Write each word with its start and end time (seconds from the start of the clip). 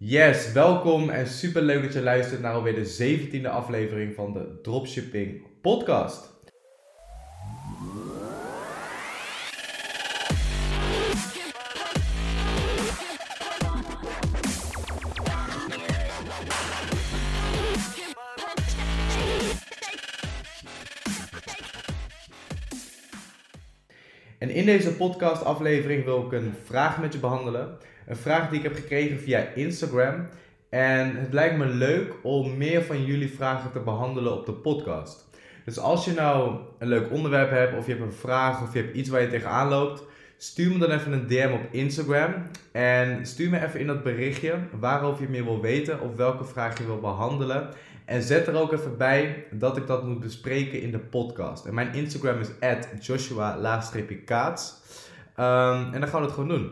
Yes, 0.00 0.52
welkom 0.52 1.10
en 1.10 1.26
super 1.26 1.62
leuk 1.62 1.82
dat 1.82 1.92
je 1.92 2.02
luistert 2.02 2.40
naar 2.40 2.52
alweer 2.52 2.74
de 2.74 3.28
17e 3.42 3.50
aflevering 3.50 4.14
van 4.14 4.32
de 4.32 4.60
Dropshipping 4.62 5.46
Podcast. 5.60 6.37
En 24.48 24.54
in 24.54 24.66
deze 24.66 24.94
podcast 24.94 25.44
aflevering 25.44 26.04
wil 26.04 26.24
ik 26.24 26.32
een 26.32 26.54
vraag 26.64 27.00
met 27.00 27.12
je 27.12 27.18
behandelen. 27.18 27.76
Een 28.06 28.16
vraag 28.16 28.48
die 28.48 28.58
ik 28.58 28.64
heb 28.64 28.74
gekregen 28.74 29.18
via 29.18 29.46
Instagram. 29.54 30.26
En 30.68 31.16
het 31.16 31.32
lijkt 31.32 31.56
me 31.56 31.66
leuk 31.66 32.14
om 32.22 32.56
meer 32.56 32.82
van 32.82 33.04
jullie 33.04 33.30
vragen 33.30 33.72
te 33.72 33.78
behandelen 33.78 34.32
op 34.32 34.46
de 34.46 34.52
podcast. 34.52 35.28
Dus 35.64 35.78
als 35.78 36.04
je 36.04 36.12
nou 36.12 36.58
een 36.78 36.88
leuk 36.88 37.12
onderwerp 37.12 37.50
hebt, 37.50 37.76
of 37.76 37.86
je 37.86 37.92
hebt 37.92 38.04
een 38.04 38.12
vraag, 38.12 38.62
of 38.62 38.72
je 38.72 38.80
hebt 38.80 38.96
iets 38.96 39.08
waar 39.08 39.20
je 39.20 39.28
tegenaan 39.28 39.68
loopt, 39.68 40.02
stuur 40.36 40.72
me 40.72 40.78
dan 40.78 40.90
even 40.90 41.12
een 41.12 41.26
DM 41.26 41.52
op 41.52 41.68
Instagram. 41.70 42.34
En 42.72 43.26
stuur 43.26 43.50
me 43.50 43.64
even 43.64 43.80
in 43.80 43.86
dat 43.86 44.02
berichtje 44.02 44.54
waarover 44.80 45.22
je 45.22 45.28
meer 45.28 45.44
wil 45.44 45.60
weten, 45.60 46.00
of 46.00 46.16
welke 46.16 46.44
vraag 46.44 46.78
je 46.78 46.86
wil 46.86 47.00
behandelen. 47.00 47.68
En 48.08 48.22
zet 48.22 48.46
er 48.46 48.60
ook 48.60 48.72
even 48.72 48.96
bij 48.96 49.44
dat 49.50 49.76
ik 49.76 49.86
dat 49.86 50.04
moet 50.04 50.20
bespreken 50.20 50.80
in 50.80 50.90
de 50.90 50.98
podcast. 50.98 51.64
En 51.64 51.74
mijn 51.74 51.94
Instagram 51.94 52.40
is 52.40 52.48
joshua-kaats. 53.00 54.74
Um, 55.36 55.92
en 55.92 56.00
dan 56.00 56.08
gaan 56.08 56.20
we 56.20 56.26
het 56.26 56.34
gewoon 56.34 56.48
doen. 56.48 56.70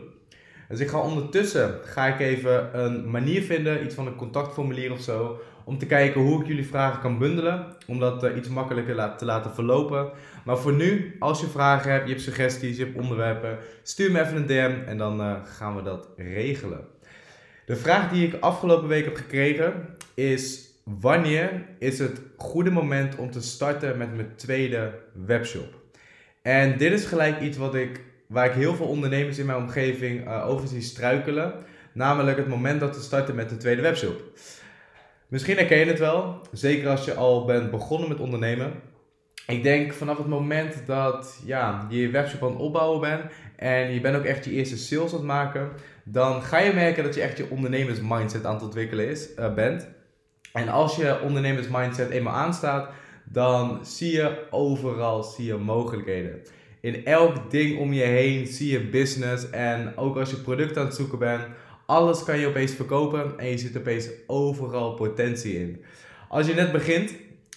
Dus 0.69 0.79
ik 0.79 0.87
ga 0.87 0.99
ondertussen 0.99 1.79
ga 1.83 2.05
ik 2.05 2.19
even 2.19 2.79
een 2.79 3.09
manier 3.09 3.41
vinden, 3.41 3.83
iets 3.83 3.95
van 3.95 4.07
een 4.07 4.15
contactformulier 4.15 4.91
of 4.91 5.01
zo, 5.01 5.41
om 5.63 5.77
te 5.77 5.85
kijken 5.85 6.21
hoe 6.21 6.41
ik 6.41 6.47
jullie 6.47 6.67
vragen 6.67 7.01
kan 7.01 7.17
bundelen, 7.17 7.65
om 7.87 7.99
dat 7.99 8.23
uh, 8.23 8.35
iets 8.35 8.49
makkelijker 8.49 9.15
te 9.17 9.25
laten 9.25 9.53
verlopen. 9.53 10.09
Maar 10.45 10.57
voor 10.57 10.73
nu, 10.73 11.15
als 11.19 11.41
je 11.41 11.47
vragen 11.47 11.91
hebt, 11.91 12.03
je 12.03 12.11
hebt 12.11 12.23
suggesties, 12.23 12.77
je 12.77 12.83
hebt 12.83 12.97
onderwerpen, 12.97 13.57
stuur 13.83 14.11
me 14.11 14.21
even 14.21 14.35
een 14.35 14.45
DM 14.45 14.75
en 14.85 14.97
dan 14.97 15.21
uh, 15.21 15.33
gaan 15.43 15.75
we 15.75 15.81
dat 15.81 16.09
regelen. 16.15 16.85
De 17.65 17.75
vraag 17.75 18.11
die 18.11 18.27
ik 18.27 18.41
afgelopen 18.41 18.87
week 18.87 19.05
heb 19.05 19.15
gekregen 19.15 19.95
is 20.13 20.66
wanneer 20.99 21.65
is 21.79 21.99
het 21.99 22.21
goede 22.37 22.69
moment 22.69 23.15
om 23.15 23.31
te 23.31 23.41
starten 23.41 23.97
met 23.97 24.15
mijn 24.15 24.35
tweede 24.35 24.99
webshop? 25.25 25.75
En 26.41 26.77
dit 26.77 26.91
is 26.91 27.05
gelijk 27.05 27.39
iets 27.39 27.57
wat 27.57 27.75
ik, 27.75 28.01
waar 28.27 28.45
ik 28.45 28.51
heel 28.51 28.75
veel 28.75 28.87
ondernemers 28.87 29.37
in 29.37 29.45
mijn 29.45 29.57
omgeving 29.57 30.27
uh, 30.27 30.49
over 30.49 30.67
zie 30.67 30.81
struikelen. 30.81 31.53
Namelijk 31.93 32.37
het 32.37 32.47
moment 32.47 32.79
dat 32.79 32.95
ze 32.95 33.01
starten 33.01 33.35
met 33.35 33.51
een 33.51 33.57
tweede 33.57 33.81
webshop. 33.81 34.21
Misschien 35.27 35.57
herken 35.57 35.77
je 35.77 35.85
het 35.85 35.99
wel, 35.99 36.41
zeker 36.51 36.89
als 36.89 37.05
je 37.05 37.13
al 37.13 37.45
bent 37.45 37.71
begonnen 37.71 38.09
met 38.09 38.19
ondernemen. 38.19 38.71
Ik 39.47 39.63
denk 39.63 39.93
vanaf 39.93 40.17
het 40.17 40.27
moment 40.27 40.85
dat 40.85 41.41
ja, 41.45 41.87
je 41.89 42.01
je 42.01 42.09
webshop 42.09 42.43
aan 42.43 42.51
het 42.51 42.59
opbouwen 42.59 43.01
bent 43.01 43.21
en 43.55 43.93
je 43.93 44.01
bent 44.01 44.15
ook 44.15 44.23
echt 44.23 44.45
je 44.45 44.51
eerste 44.51 44.77
sales 44.77 45.11
aan 45.11 45.17
het 45.17 45.27
maken, 45.27 45.69
dan 46.03 46.41
ga 46.41 46.59
je 46.59 46.73
merken 46.73 47.03
dat 47.03 47.15
je 47.15 47.21
echt 47.21 47.37
je 47.37 47.49
ondernemersmindset 47.49 48.45
aan 48.45 48.53
het 48.53 48.63
ontwikkelen 48.63 49.07
is, 49.07 49.29
uh, 49.39 49.53
bent. 49.53 49.87
En 50.57 50.69
als 50.69 50.95
je 50.95 51.21
ondernemersmindset 51.21 52.09
eenmaal 52.09 52.33
aanstaat, 52.33 52.89
dan 53.23 53.79
zie 53.85 54.11
je 54.11 54.37
overal 54.51 55.23
zie 55.23 55.45
je 55.45 55.55
mogelijkheden. 55.55 56.41
In 56.81 57.05
elk 57.05 57.51
ding 57.51 57.79
om 57.79 57.93
je 57.93 58.03
heen 58.03 58.47
zie 58.47 58.71
je 58.71 58.79
business. 58.79 59.49
En 59.49 59.97
ook 59.97 60.17
als 60.17 60.29
je 60.29 60.35
product 60.35 60.77
aan 60.77 60.85
het 60.85 60.95
zoeken 60.95 61.19
bent, 61.19 61.43
alles 61.85 62.23
kan 62.23 62.39
je 62.39 62.47
opeens 62.47 62.71
verkopen 62.71 63.39
en 63.39 63.49
je 63.49 63.57
ziet 63.57 63.77
opeens 63.77 64.09
overal 64.27 64.93
potentie 64.93 65.59
in. 65.59 65.83
Als 66.27 66.47
je 66.47 66.53
net 66.53 66.71
begint, 66.71 67.09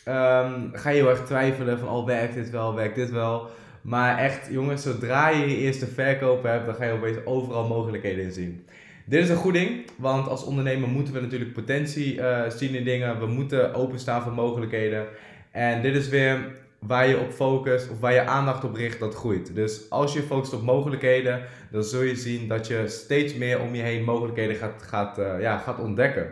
um, 0.08 0.70
ga 0.72 0.90
je 0.90 0.96
heel 0.96 1.08
erg 1.08 1.24
twijfelen 1.24 1.78
van, 1.78 1.88
oh 1.88 2.06
werkt 2.06 2.34
dit 2.34 2.50
wel, 2.50 2.74
werkt 2.74 2.94
dit 2.94 3.10
wel. 3.10 3.48
Maar 3.82 4.18
echt, 4.18 4.48
jongens, 4.50 4.82
zodra 4.82 5.28
je 5.28 5.48
je 5.48 5.56
eerste 5.56 5.86
verkoop 5.86 6.42
hebt, 6.42 6.66
dan 6.66 6.74
ga 6.74 6.84
je 6.84 6.92
opeens 6.92 7.18
overal 7.24 7.66
mogelijkheden 7.66 8.24
in 8.24 8.32
zien. 8.32 8.66
Dit 9.10 9.22
is 9.22 9.28
een 9.28 9.36
goed 9.36 9.52
ding, 9.52 9.90
want 9.98 10.28
als 10.28 10.44
ondernemer 10.44 10.88
moeten 10.88 11.14
we 11.14 11.20
natuurlijk 11.20 11.52
potentie 11.52 12.14
uh, 12.14 12.50
zien 12.50 12.74
in 12.74 12.84
dingen. 12.84 13.18
We 13.18 13.26
moeten 13.26 13.74
openstaan 13.74 14.22
voor 14.22 14.32
mogelijkheden. 14.32 15.06
En 15.50 15.82
dit 15.82 15.94
is 15.94 16.08
weer 16.08 16.38
waar 16.78 17.08
je 17.08 17.18
op 17.18 17.30
focust 17.30 17.90
of 17.90 18.00
waar 18.00 18.12
je 18.12 18.24
aandacht 18.24 18.64
op 18.64 18.74
richt, 18.74 18.98
dat 18.98 19.14
groeit. 19.14 19.54
Dus 19.54 19.90
als 19.90 20.12
je 20.12 20.22
focust 20.22 20.52
op 20.52 20.62
mogelijkheden, 20.62 21.42
dan 21.70 21.84
zul 21.84 22.02
je 22.02 22.16
zien 22.16 22.48
dat 22.48 22.66
je 22.66 22.88
steeds 22.88 23.34
meer 23.34 23.60
om 23.60 23.74
je 23.74 23.82
heen 23.82 24.04
mogelijkheden 24.04 24.56
gaat, 24.56 24.82
gaat, 24.82 25.18
uh, 25.18 25.40
ja, 25.40 25.58
gaat 25.58 25.78
ontdekken. 25.78 26.30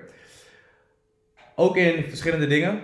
Ook 1.55 1.77
in 1.77 2.05
verschillende 2.09 2.47
dingen 2.47 2.81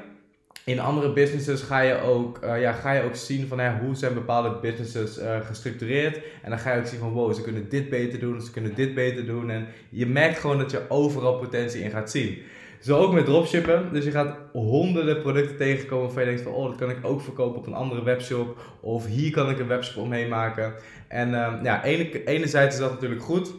in 0.65 0.81
andere 0.81 1.13
businesses 1.13 1.63
ga 1.63 1.81
je 1.81 2.01
ook, 2.01 2.45
uh, 2.45 2.61
ja, 2.61 2.73
ga 2.73 2.93
je 2.93 3.03
ook 3.03 3.17
zien 3.17 3.47
van 3.47 3.59
hè, 3.59 3.79
hoe 3.79 3.95
zijn 3.95 4.15
bepaalde 4.15 4.59
businesses 4.61 5.19
uh, 5.19 5.41
gestructureerd. 5.41 6.21
En 6.43 6.51
dan 6.51 6.59
ga 6.59 6.73
je 6.73 6.81
ook 6.81 6.87
zien 6.87 6.99
van 6.99 7.13
wow, 7.13 7.35
ze 7.35 7.43
kunnen 7.43 7.69
dit 7.69 7.89
beter 7.89 8.19
doen, 8.19 8.41
ze 8.41 8.51
kunnen 8.51 8.75
dit 8.75 8.95
beter 8.95 9.27
doen. 9.27 9.51
En 9.51 9.67
je 9.89 10.07
merkt 10.07 10.39
gewoon 10.39 10.59
dat 10.59 10.71
je 10.71 10.83
overal 10.89 11.39
potentie 11.39 11.83
in 11.83 11.91
gaat 11.91 12.11
zien. 12.11 12.39
Zo 12.81 12.99
ook 12.99 13.13
met 13.13 13.25
dropshippen. 13.25 13.89
Dus 13.93 14.05
je 14.05 14.11
gaat 14.11 14.37
honderden 14.53 15.23
producten 15.23 15.57
tegenkomen 15.57 16.05
waarvan 16.05 16.23
je 16.23 16.29
denkt 16.29 16.43
van 16.43 16.53
oh, 16.53 16.69
dat 16.69 16.77
kan 16.77 16.91
ik 16.91 16.97
ook 17.03 17.21
verkopen 17.21 17.59
op 17.59 17.67
een 17.67 17.75
andere 17.75 18.03
webshop. 18.03 18.59
Of 18.81 19.07
hier 19.07 19.31
kan 19.31 19.51
ik 19.51 19.59
een 19.59 19.67
webshop 19.67 20.03
omheen 20.03 20.29
maken. 20.29 20.75
En 21.09 21.29
uh, 21.29 21.53
ja, 21.63 21.85
ene, 21.85 22.25
enerzijds 22.25 22.75
is 22.75 22.81
dat 22.81 22.93
natuurlijk 22.93 23.23
goed. 23.23 23.53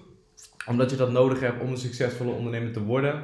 Omdat 0.68 0.90
je 0.90 0.96
dat 0.96 1.12
nodig 1.12 1.40
hebt 1.40 1.62
om 1.62 1.72
een 1.72 1.78
succesvolle 1.78 2.32
ondernemer 2.32 2.72
te 2.72 2.84
worden. 2.84 3.24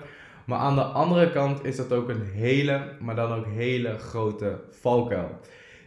Maar 0.52 0.60
aan 0.60 0.76
de 0.76 0.82
andere 0.82 1.32
kant 1.32 1.66
is 1.66 1.76
dat 1.76 1.92
ook 1.92 2.10
een 2.10 2.30
hele, 2.34 2.82
maar 3.00 3.16
dan 3.16 3.34
ook 3.34 3.46
hele 3.46 3.98
grote 3.98 4.60
valkuil. 4.70 5.40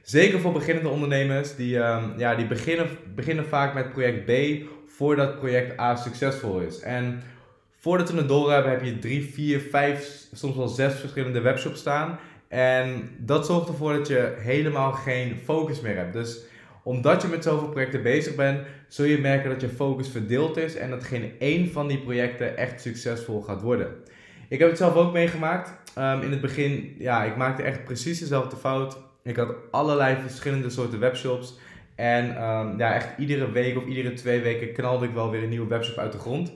Zeker 0.03 0.41
voor 0.41 0.53
beginnende 0.53 0.89
ondernemers, 0.89 1.57
die, 1.57 1.77
uh, 1.77 2.05
ja, 2.17 2.35
die 2.35 2.47
beginnen, 2.47 2.89
beginnen 3.15 3.47
vaak 3.47 3.75
met 3.75 3.93
project 3.93 4.25
B 4.25 4.65
voordat 4.87 5.39
project 5.39 5.81
A 5.81 5.97
succesvol 5.97 6.61
is. 6.61 6.81
En 6.81 7.23
voordat 7.79 8.11
we 8.11 8.17
het 8.17 8.29
door 8.29 8.53
hebben, 8.53 8.71
heb 8.71 8.85
je 8.85 8.99
drie, 8.99 9.33
vier, 9.33 9.61
vijf, 9.61 10.27
soms 10.33 10.57
wel 10.57 10.69
zes 10.69 10.95
verschillende 10.95 11.41
webshops 11.41 11.81
staan. 11.81 12.19
En 12.49 13.11
dat 13.19 13.47
zorgt 13.47 13.69
ervoor 13.69 13.93
dat 13.93 14.09
je 14.09 14.35
helemaal 14.39 14.93
geen 14.93 15.37
focus 15.45 15.81
meer 15.81 15.97
hebt. 15.97 16.13
Dus 16.13 16.41
omdat 16.83 17.23
je 17.23 17.29
met 17.29 17.45
zoveel 17.45 17.69
projecten 17.69 18.03
bezig 18.03 18.35
bent, 18.35 18.61
zul 18.89 19.05
je 19.05 19.19
merken 19.19 19.51
dat 19.51 19.61
je 19.61 19.69
focus 19.69 20.09
verdeeld 20.09 20.57
is 20.57 20.77
en 20.77 20.91
dat 20.91 21.05
geen 21.05 21.33
één 21.39 21.73
van 21.73 21.89
die 21.89 21.99
projecten 21.99 22.57
echt 22.57 22.81
succesvol 22.81 23.41
gaat 23.43 23.63
worden. 23.63 23.89
Ik 24.49 24.59
heb 24.59 24.69
het 24.69 24.79
zelf 24.79 24.95
ook 24.95 25.13
meegemaakt. 25.13 25.73
Um, 25.99 26.23
in 26.23 26.31
het 26.31 26.41
begin, 26.41 26.95
ja, 26.99 27.25
ik 27.25 27.37
maakte 27.37 27.63
echt 27.63 27.85
precies 27.85 28.19
dezelfde 28.19 28.57
fout. 28.57 28.97
Ik 29.23 29.37
had 29.37 29.55
allerlei 29.71 30.17
verschillende 30.21 30.71
soorten 30.71 31.01
webshops. 31.01 31.59
En 31.95 32.43
um, 32.43 32.79
ja, 32.79 32.95
echt 32.95 33.09
iedere 33.19 33.51
week 33.51 33.77
of 33.77 33.87
iedere 33.87 34.13
twee 34.13 34.41
weken 34.41 34.73
knalde 34.73 35.07
ik 35.07 35.13
wel 35.13 35.31
weer 35.31 35.43
een 35.43 35.49
nieuwe 35.49 35.69
webshop 35.69 35.99
uit 35.99 36.13
de 36.13 36.19
grond. 36.19 36.53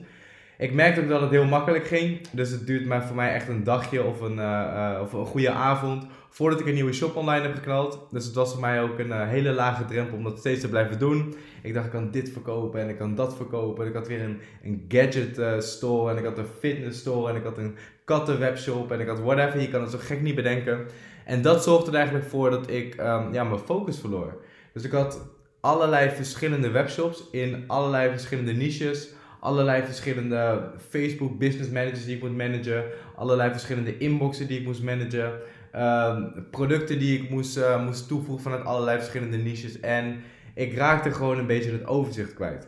Ik 0.59 0.73
merkte 0.73 1.01
ook 1.01 1.07
dat 1.07 1.21
het 1.21 1.29
heel 1.29 1.45
makkelijk 1.45 1.87
ging. 1.87 2.27
Dus 2.31 2.49
het 2.49 2.67
duurt 2.67 2.85
maar 2.85 3.03
voor 3.05 3.15
mij 3.15 3.33
echt 3.33 3.47
een 3.47 3.63
dagje 3.63 4.03
of 4.03 4.21
een, 4.21 4.37
uh, 4.37 4.99
of 5.01 5.13
een 5.13 5.25
goede 5.25 5.51
avond 5.51 6.05
voordat 6.29 6.59
ik 6.59 6.65
een 6.65 6.73
nieuwe 6.73 6.93
shop 6.93 7.15
online 7.15 7.41
heb 7.41 7.55
geknald. 7.55 8.07
Dus 8.11 8.25
het 8.25 8.35
was 8.35 8.51
voor 8.51 8.61
mij 8.61 8.81
ook 8.81 8.99
een 8.99 9.07
uh, 9.07 9.27
hele 9.27 9.51
lage 9.51 9.85
drempel 9.85 10.17
om 10.17 10.23
dat 10.23 10.39
steeds 10.39 10.61
te 10.61 10.69
blijven 10.69 10.99
doen. 10.99 11.35
Ik 11.61 11.73
dacht, 11.73 11.85
ik 11.85 11.91
kan 11.91 12.11
dit 12.11 12.29
verkopen 12.31 12.81
en 12.81 12.89
ik 12.89 12.97
kan 12.97 13.15
dat 13.15 13.35
verkopen. 13.35 13.83
En 13.83 13.89
ik 13.89 13.95
had 13.95 14.07
weer 14.07 14.21
een, 14.21 14.39
een 14.63 14.85
gadget 14.87 15.63
store 15.63 16.11
en 16.11 16.17
ik 16.17 16.23
had 16.23 16.37
een 16.37 16.47
fitness 16.59 16.99
store 16.99 17.29
en 17.29 17.35
ik 17.35 17.43
had 17.43 17.57
een 17.57 17.75
kattenwebshop 18.05 18.91
en 18.91 18.99
ik 18.99 19.07
had 19.07 19.19
whatever. 19.19 19.61
Je 19.61 19.69
kan 19.69 19.81
het 19.81 19.91
zo 19.91 19.97
gek 20.01 20.21
niet 20.21 20.35
bedenken. 20.35 20.85
En 21.25 21.41
dat 21.41 21.63
zorgde 21.63 21.91
er 21.91 21.97
eigenlijk 21.97 22.25
voor 22.25 22.49
dat 22.49 22.69
ik 22.69 22.95
um, 22.99 23.33
ja, 23.33 23.43
mijn 23.43 23.59
focus 23.59 23.99
verloor. 23.99 24.41
Dus 24.73 24.83
ik 24.83 24.91
had 24.91 25.27
allerlei 25.59 26.09
verschillende 26.09 26.69
webshops 26.69 27.23
in 27.31 27.63
allerlei 27.67 28.09
verschillende 28.09 28.53
niches 28.53 29.17
allerlei 29.39 29.83
verschillende 29.83 30.71
Facebook 30.89 31.37
business 31.37 31.69
managers 31.69 32.05
die 32.05 32.15
ik 32.15 32.21
moet 32.21 32.37
managen, 32.37 32.83
allerlei 33.15 33.51
verschillende 33.51 33.97
inboxen 33.97 34.47
die 34.47 34.59
ik 34.59 34.65
moest 34.65 34.83
managen, 34.83 35.33
uh, 35.75 36.17
producten 36.51 36.99
die 36.99 37.21
ik 37.21 37.29
moest, 37.29 37.57
uh, 37.57 37.85
moest 37.85 38.07
toevoegen 38.07 38.43
vanuit 38.43 38.65
allerlei 38.65 38.97
verschillende 38.97 39.37
niches. 39.37 39.79
En 39.79 40.21
ik 40.53 40.75
raakte 40.75 41.11
gewoon 41.11 41.37
een 41.37 41.47
beetje 41.47 41.71
het 41.71 41.87
overzicht 41.87 42.33
kwijt. 42.33 42.67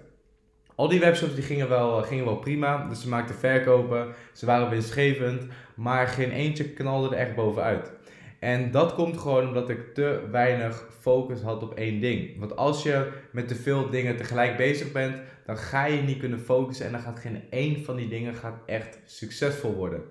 Al 0.76 0.88
die 0.88 1.00
webshops 1.00 1.36
die 1.36 1.44
gingen, 1.44 1.70
wel, 1.70 2.02
gingen 2.02 2.26
wel 2.26 2.38
prima, 2.38 2.88
dus 2.90 3.02
ze 3.02 3.10
maakten 3.10 3.36
verkopen, 3.36 4.08
ze 4.34 4.46
waren 4.46 4.70
winstgevend, 4.70 5.44
maar 5.76 6.08
geen 6.08 6.32
eentje 6.32 6.70
knalde 6.70 7.16
er 7.16 7.22
echt 7.22 7.36
bovenuit. 7.36 7.92
En 8.40 8.72
dat 8.72 8.94
komt 8.94 9.18
gewoon 9.18 9.48
omdat 9.48 9.70
ik 9.70 9.94
te 9.94 10.22
weinig 10.32 10.88
focus 11.00 11.42
had 11.42 11.64
op 11.64 11.74
één 11.74 12.02
ding. 12.02 12.40
Want 12.40 12.56
als 12.56 12.84
je 12.84 13.12
met 13.32 13.48
te 13.48 13.56
veel 13.56 13.90
dingen 13.90 14.18
tegelijk 14.18 14.58
bezig 14.58 14.92
bent, 14.92 15.16
dan 15.52 15.60
ga 15.60 15.86
je 15.86 16.02
niet 16.02 16.18
kunnen 16.18 16.40
focussen 16.40 16.86
en 16.86 16.92
dan 16.92 17.02
gaat 17.02 17.20
geen 17.20 17.42
één 17.50 17.84
van 17.84 17.96
die 17.96 18.08
dingen 18.08 18.36
gaat 18.36 18.58
echt 18.66 19.00
succesvol 19.06 19.74
worden. 19.74 20.02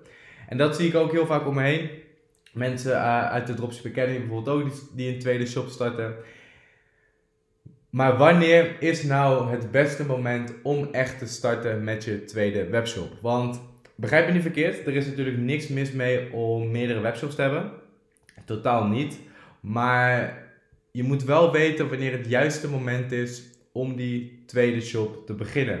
En 0.47 0.57
dat 0.57 0.75
zie 0.75 0.87
ik 0.87 0.95
ook 0.95 1.11
heel 1.11 1.25
vaak 1.25 1.47
om 1.47 1.55
me 1.55 1.61
heen. 1.61 1.89
Mensen 2.53 2.91
uh, 2.91 3.25
uit 3.25 3.47
de 3.47 3.53
Dropship 3.53 3.85
Academy 3.85 4.19
bijvoorbeeld 4.19 4.57
ook, 4.57 4.71
die, 4.71 4.81
die 4.95 5.13
een 5.13 5.19
tweede 5.19 5.45
shop 5.45 5.69
starten. 5.69 6.15
Maar 7.89 8.17
wanneer 8.17 8.81
is 8.81 9.03
nou 9.03 9.51
het 9.51 9.71
beste 9.71 10.05
moment 10.05 10.53
om 10.63 10.87
echt 10.91 11.19
te 11.19 11.27
starten 11.27 11.83
met 11.83 12.03
je 12.03 12.25
tweede 12.25 12.65
webshop? 12.65 13.17
Want 13.21 13.61
begrijp 13.95 14.27
me 14.27 14.33
niet 14.33 14.41
verkeerd, 14.41 14.87
er 14.87 14.95
is 14.95 15.05
natuurlijk 15.05 15.37
niks 15.37 15.67
mis 15.67 15.91
mee 15.91 16.33
om 16.33 16.71
meerdere 16.71 16.99
webshops 16.99 17.35
te 17.35 17.41
hebben. 17.41 17.71
Totaal 18.45 18.87
niet. 18.87 19.19
Maar 19.59 20.43
je 20.91 21.03
moet 21.03 21.23
wel 21.23 21.51
weten 21.51 21.89
wanneer 21.89 22.11
het 22.11 22.29
juiste 22.29 22.69
moment 22.69 23.11
is 23.11 23.50
om 23.71 23.95
die 23.95 24.43
tweede 24.45 24.81
shop 24.81 25.25
te 25.25 25.33
beginnen. 25.33 25.79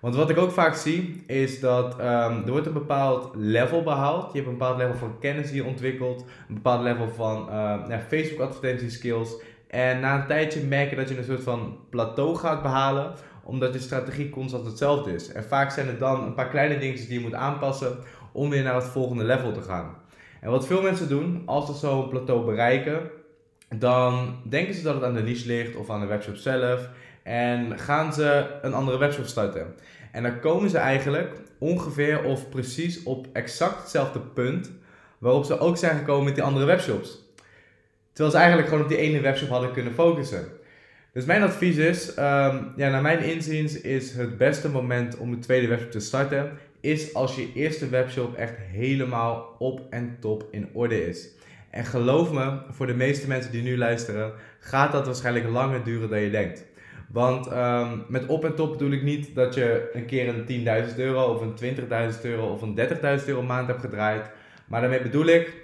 Want 0.00 0.14
wat 0.14 0.30
ik 0.30 0.38
ook 0.38 0.50
vaak 0.50 0.74
zie, 0.74 1.22
is 1.26 1.60
dat 1.60 1.94
um, 1.94 2.04
er 2.44 2.50
wordt 2.50 2.66
een 2.66 2.72
bepaald 2.72 3.30
level 3.36 3.82
behaald. 3.82 4.32
Je 4.32 4.38
hebt 4.38 4.50
een 4.50 4.58
bepaald 4.58 4.78
level 4.78 4.94
van 4.94 5.18
kennis 5.18 5.46
die 5.46 5.62
je 5.62 5.68
ontwikkelt. 5.68 6.24
Een 6.48 6.54
bepaald 6.54 6.82
level 6.82 7.08
van 7.08 7.46
ja, 7.88 8.00
Facebook 8.08 8.40
advertentie 8.40 8.90
skills. 8.90 9.42
En 9.66 10.00
na 10.00 10.20
een 10.20 10.26
tijdje 10.26 10.62
merk 10.62 10.90
je 10.90 10.96
dat 10.96 11.08
je 11.08 11.18
een 11.18 11.24
soort 11.24 11.42
van 11.42 11.78
plateau 11.90 12.36
gaat 12.36 12.62
behalen. 12.62 13.12
Omdat 13.44 13.72
je 13.72 13.78
strategie 13.78 14.30
constant 14.30 14.66
hetzelfde 14.66 15.14
is. 15.14 15.32
En 15.32 15.44
vaak 15.44 15.70
zijn 15.70 15.88
er 15.88 15.98
dan 15.98 16.22
een 16.24 16.34
paar 16.34 16.48
kleine 16.48 16.78
dingetjes 16.78 17.06
die 17.06 17.18
je 17.18 17.24
moet 17.24 17.34
aanpassen 17.34 17.98
om 18.32 18.50
weer 18.50 18.62
naar 18.62 18.74
het 18.74 18.84
volgende 18.84 19.24
level 19.24 19.52
te 19.52 19.62
gaan. 19.62 19.96
En 20.40 20.50
wat 20.50 20.66
veel 20.66 20.82
mensen 20.82 21.08
doen, 21.08 21.42
als 21.44 21.66
ze 21.66 21.74
zo'n 21.86 22.08
plateau 22.08 22.44
bereiken, 22.44 23.00
dan 23.74 24.36
denken 24.48 24.74
ze 24.74 24.82
dat 24.82 24.94
het 24.94 25.04
aan 25.04 25.14
de 25.14 25.22
niche 25.22 25.46
ligt 25.46 25.76
of 25.76 25.90
aan 25.90 26.00
de 26.00 26.06
webshop 26.06 26.36
zelf. 26.36 26.88
En 27.22 27.78
gaan 27.78 28.12
ze 28.12 28.46
een 28.62 28.74
andere 28.74 28.98
webshop 28.98 29.26
starten. 29.26 29.74
En 30.12 30.22
dan 30.22 30.40
komen 30.40 30.70
ze 30.70 30.78
eigenlijk 30.78 31.36
ongeveer 31.58 32.24
of 32.24 32.48
precies 32.48 33.02
op 33.02 33.26
exact 33.32 33.80
hetzelfde 33.80 34.20
punt 34.20 34.70
waarop 35.18 35.44
ze 35.44 35.58
ook 35.58 35.76
zijn 35.76 35.98
gekomen 35.98 36.24
met 36.24 36.34
die 36.34 36.44
andere 36.44 36.64
webshops. 36.64 37.18
Terwijl 38.12 38.30
ze 38.30 38.40
eigenlijk 38.40 38.68
gewoon 38.68 38.82
op 38.82 38.90
die 38.90 38.98
ene 38.98 39.20
webshop 39.20 39.48
hadden 39.48 39.72
kunnen 39.72 39.92
focussen. 39.92 40.44
Dus 41.12 41.24
mijn 41.24 41.42
advies 41.42 41.76
is, 41.76 42.08
um, 42.08 42.72
ja, 42.76 42.90
naar 42.90 43.02
mijn 43.02 43.22
inziens 43.22 43.80
is 43.80 44.12
het 44.12 44.38
beste 44.38 44.68
moment 44.68 45.16
om 45.16 45.30
de 45.30 45.38
tweede 45.38 45.66
webshop 45.66 45.90
te 45.90 46.00
starten, 46.00 46.50
is 46.80 47.14
als 47.14 47.36
je 47.36 47.52
eerste 47.54 47.88
webshop 47.88 48.36
echt 48.36 48.54
helemaal 48.56 49.56
op 49.58 49.80
en 49.90 50.16
top 50.20 50.48
in 50.50 50.68
orde 50.72 51.06
is. 51.06 51.28
En 51.70 51.84
geloof 51.84 52.32
me, 52.32 52.58
voor 52.70 52.86
de 52.86 52.94
meeste 52.94 53.28
mensen 53.28 53.52
die 53.52 53.62
nu 53.62 53.78
luisteren, 53.78 54.32
gaat 54.58 54.92
dat 54.92 55.06
waarschijnlijk 55.06 55.48
langer 55.48 55.84
duren 55.84 56.10
dan 56.10 56.20
je 56.20 56.30
denkt. 56.30 56.64
Want 57.12 57.52
um, 57.52 58.04
met 58.08 58.26
op 58.26 58.44
en 58.44 58.54
top 58.54 58.72
bedoel 58.72 58.90
ik 58.90 59.02
niet 59.02 59.34
dat 59.34 59.54
je 59.54 59.90
een 59.92 60.06
keer 60.06 60.28
een 60.28 60.88
10.000 60.90 60.96
euro 60.96 61.34
of 61.34 61.40
een 61.40 61.76
20.000 62.14 62.20
euro 62.22 62.52
of 62.52 62.62
een 62.62 62.78
30.000 63.20 63.26
euro 63.26 63.42
maand 63.42 63.66
hebt 63.66 63.80
gedraaid. 63.80 64.30
Maar 64.66 64.80
daarmee 64.80 65.02
bedoel 65.02 65.26
ik 65.26 65.54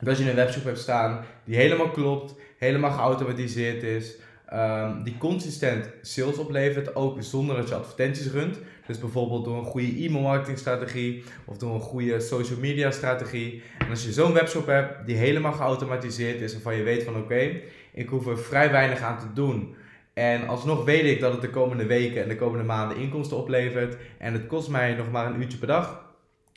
dat 0.00 0.18
je 0.18 0.30
een 0.30 0.36
webshop 0.36 0.64
hebt 0.64 0.78
staan 0.78 1.24
die 1.44 1.56
helemaal 1.56 1.90
klopt, 1.90 2.34
helemaal 2.58 2.90
geautomatiseerd 2.90 3.82
is, 3.82 4.16
um, 4.52 5.02
die 5.02 5.18
consistent 5.18 5.90
sales 6.02 6.38
oplevert, 6.38 6.94
ook 6.94 7.22
zonder 7.22 7.56
dat 7.56 7.68
je 7.68 7.74
advertenties 7.74 8.30
runt. 8.30 8.58
Dus 8.86 8.98
bijvoorbeeld 8.98 9.44
door 9.44 9.58
een 9.58 9.64
goede 9.64 10.04
e-mail 10.04 10.22
marketing 10.22 10.58
strategie 10.58 11.24
of 11.44 11.56
door 11.56 11.74
een 11.74 11.80
goede 11.80 12.20
social 12.20 12.58
media 12.58 12.90
strategie. 12.90 13.62
En 13.78 13.90
als 13.90 14.04
je 14.04 14.12
zo'n 14.12 14.32
webshop 14.32 14.66
hebt 14.66 15.06
die 15.06 15.16
helemaal 15.16 15.52
geautomatiseerd 15.52 16.40
is, 16.40 16.52
waarvan 16.52 16.76
je 16.76 16.82
weet 16.82 17.02
van 17.02 17.16
oké, 17.16 17.60
ik 17.92 18.08
hoef 18.08 18.26
er 18.26 18.38
vrij 18.38 18.70
weinig 18.70 19.00
aan 19.00 19.18
te 19.18 19.32
doen. 19.34 19.76
En 20.18 20.48
alsnog 20.48 20.84
weet 20.84 21.04
ik 21.04 21.20
dat 21.20 21.32
het 21.32 21.40
de 21.40 21.50
komende 21.50 21.86
weken 21.86 22.22
en 22.22 22.28
de 22.28 22.36
komende 22.36 22.64
maanden 22.64 22.96
inkomsten 22.96 23.36
oplevert. 23.36 23.96
En 24.18 24.32
het 24.32 24.46
kost 24.46 24.68
mij 24.68 24.94
nog 24.94 25.10
maar 25.10 25.26
een 25.26 25.40
uurtje 25.40 25.58
per 25.58 25.66
dag. 25.66 26.04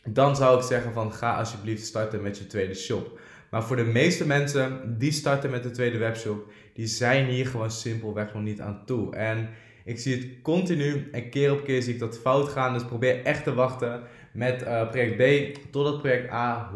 Dan 0.04 0.36
zou 0.36 0.58
ik 0.58 0.64
zeggen 0.64 0.94
van 0.94 1.14
ga 1.14 1.36
alsjeblieft 1.36 1.86
starten 1.86 2.22
met 2.22 2.38
je 2.38 2.48
tweede 2.48 2.74
shop. 2.74 3.20
Maar 3.50 3.64
voor 3.64 3.76
de 3.76 3.84
meeste 3.84 4.28
mensen 4.28 4.96
die 4.98 5.12
starten 5.12 5.50
met 5.50 5.64
de 5.64 5.72
tweede 5.72 5.98
webshop, 5.98 6.52
die 6.74 6.88
zijn 6.88 7.26
hier 7.26 7.48
gewoon 7.48 7.72
simpelweg 7.72 8.34
nog 8.34 8.44
niet 8.44 8.62
aan 8.62 8.82
toe. 8.86 9.16
En 9.16 9.50
ik 9.84 10.00
zie 10.00 10.16
het 10.16 10.28
continu 10.42 11.10
en 11.12 11.30
keer 11.30 11.52
op 11.52 11.64
keer 11.64 11.82
zie 11.82 11.94
ik 11.94 12.00
dat 12.00 12.20
fout 12.20 12.50
gaan. 12.50 12.74
Dus 12.74 12.86
probeer 12.86 13.24
echt 13.24 13.44
te 13.44 13.54
wachten 13.54 14.02
met 14.34 14.62
uh, 14.62 14.90
project 14.90 15.18
B 15.18 15.56
totdat 15.72 16.02
project 16.02 16.32
A 16.32 16.72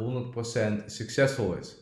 100% 0.79 0.85
succesvol 0.85 1.53
is. 1.53 1.77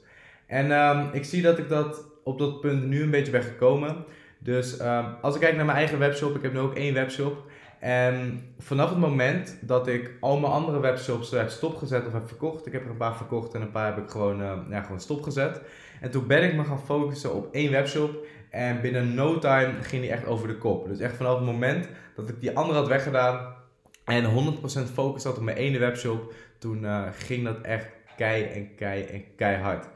En 0.47 0.71
um, 0.71 1.09
ik 1.11 1.23
zie 1.23 1.41
dat 1.41 1.57
ik 1.57 1.69
dat 1.69 2.05
op 2.23 2.39
dat 2.39 2.61
punt 2.61 2.85
nu 2.85 3.01
een 3.01 3.09
beetje 3.09 3.31
ben 3.31 3.43
gekomen. 3.43 4.05
Dus 4.43 4.79
um, 4.79 5.05
als 5.21 5.35
ik 5.35 5.41
kijk 5.41 5.55
naar 5.55 5.65
mijn 5.65 5.77
eigen 5.77 5.99
webshop, 5.99 6.35
ik 6.35 6.41
heb 6.41 6.53
nu 6.53 6.59
ook 6.59 6.75
één 6.75 6.93
webshop. 6.93 7.49
En 7.79 8.43
vanaf 8.59 8.89
het 8.89 8.97
moment 8.97 9.57
dat 9.61 9.87
ik 9.87 10.11
al 10.19 10.39
mijn 10.39 10.53
andere 10.53 10.79
webshops 10.79 11.31
heb 11.31 11.49
stopgezet 11.49 12.07
of 12.07 12.13
heb 12.13 12.27
verkocht, 12.27 12.65
ik 12.65 12.73
heb 12.73 12.83
er 12.83 12.89
een 12.89 12.97
paar 12.97 13.15
verkocht 13.15 13.53
en 13.53 13.61
een 13.61 13.71
paar 13.71 13.95
heb 13.95 14.03
ik 14.03 14.09
gewoon, 14.09 14.41
uh, 14.41 14.53
ja, 14.69 14.81
gewoon 14.81 14.99
stopgezet. 14.99 15.61
En 16.01 16.11
toen 16.11 16.27
ben 16.27 16.43
ik 16.43 16.55
me 16.55 16.63
gaan 16.63 16.79
focussen 16.85 17.33
op 17.33 17.53
één 17.53 17.71
webshop. 17.71 18.25
En 18.49 18.81
binnen 18.81 19.13
no 19.13 19.39
time 19.39 19.73
ging 19.81 20.01
die 20.01 20.11
echt 20.11 20.25
over 20.25 20.47
de 20.47 20.57
kop. 20.57 20.87
Dus 20.87 20.99
echt 20.99 21.15
vanaf 21.15 21.35
het 21.35 21.45
moment 21.45 21.87
dat 22.15 22.29
ik 22.29 22.41
die 22.41 22.57
andere 22.57 22.79
had 22.79 22.87
weggedaan 22.87 23.53
en 24.05 24.23
100% 24.23 24.93
focus 24.93 25.23
had 25.23 25.37
op 25.37 25.43
mijn 25.43 25.57
ene 25.57 25.79
webshop, 25.79 26.33
toen 26.57 26.83
uh, 26.83 27.07
ging 27.17 27.43
dat 27.43 27.61
echt 27.61 27.87
kei 28.17 28.43
en 28.43 28.75
kei 28.75 29.03
en 29.03 29.23
keihard. 29.35 29.87